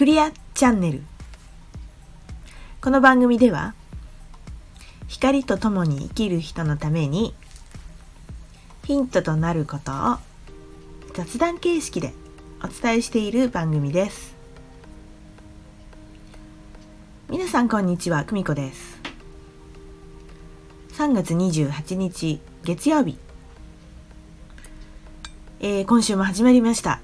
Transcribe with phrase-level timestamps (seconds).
[0.00, 1.02] クリアチャンネル。
[2.80, 3.74] この番組では
[5.08, 7.34] 光と共に生きる人のために
[8.86, 10.16] ヒントとなることを
[11.12, 12.14] 雑談形式で
[12.64, 14.34] お伝えしている番組です。
[17.28, 18.98] 皆さんこんにちは久美子です。
[20.94, 23.18] 3月28日月曜日。
[25.60, 27.02] えー、今週も始まりました。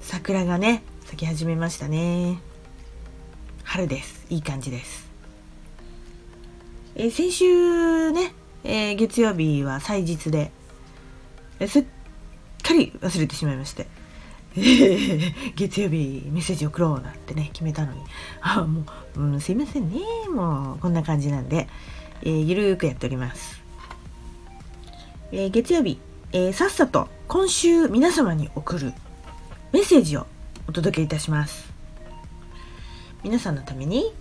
[0.00, 0.82] 桜がね
[1.14, 2.40] 咲き始めましたね。
[3.62, 4.26] 春です。
[4.30, 5.08] いい感じです、
[6.96, 8.32] えー、先週ね、
[8.64, 10.50] えー、月曜日は祭日で、
[11.60, 11.84] えすっ
[12.64, 13.86] かり忘れてしまいまして。
[15.54, 18.00] 月曜日メッセージ送ろうなんてね決めたのに。
[18.40, 18.84] あも
[19.16, 20.00] う、うん、すいませんね。
[20.34, 21.68] もうこんな感じなんで、
[22.22, 23.62] えー、ゆるーくやっております、
[25.30, 26.00] えー、月曜日
[26.32, 28.92] えー、さっさと今週皆様に送る
[29.70, 30.26] メッセージを
[30.66, 31.70] お届けいたします。
[33.22, 34.12] 皆さんのために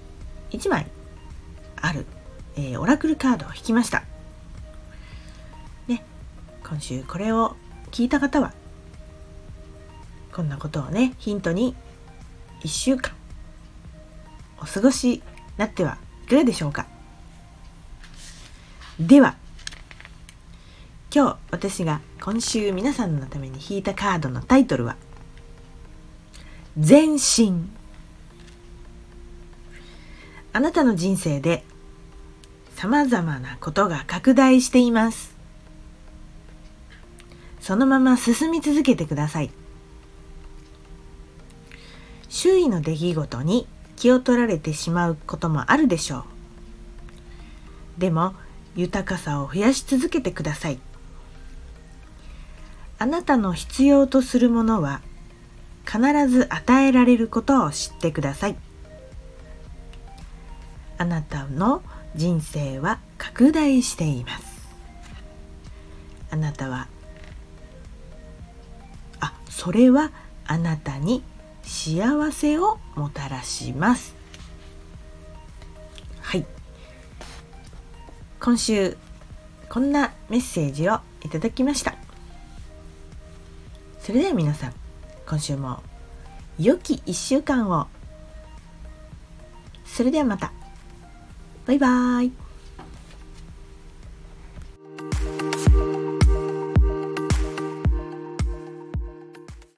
[0.52, 0.88] 1枚
[1.78, 2.06] ある、
[2.56, 4.04] えー、オラクルカードを引きました。
[5.88, 6.04] ね
[6.68, 7.56] 今週これを
[7.92, 8.54] 聞いた方は
[10.34, 11.76] こんなことをねヒントに
[12.62, 13.14] 1週間
[14.62, 15.24] お過ごしに
[15.58, 16.88] なってはいかがでしょうか。
[19.00, 19.36] では
[21.14, 24.98] 今日私が今週皆さんのために引いたカードのタイトルは
[26.78, 27.70] 「全身」
[30.54, 31.64] あなたの人生で
[32.76, 35.34] さまざまなことが拡大しています。
[37.60, 39.52] そのまま進み続けてください。
[42.28, 46.26] 周囲の出来事に気を取られてしまうこともあるでしょ
[47.98, 48.02] う。
[48.02, 48.34] でも
[48.76, 50.80] 豊かさを増やし続けてください。
[53.00, 55.02] あなたの必要とするものは
[55.86, 58.56] 必ず与えられることを知ってください。
[60.98, 61.84] あなたの
[62.16, 64.46] 人生は拡大しています。
[66.32, 66.88] あなたは
[69.20, 70.12] あそれは
[70.46, 71.24] あなたに
[71.62, 74.16] 幸せをもたらします。
[76.22, 76.46] はい。
[78.40, 78.98] 今週
[79.70, 81.96] こんなメッセージをいただきました。
[84.00, 84.83] それでは皆さん
[85.34, 85.82] 今週も。
[86.60, 87.88] 良き1週間を。
[89.84, 90.54] それではまた。
[91.66, 92.43] バイバーイ。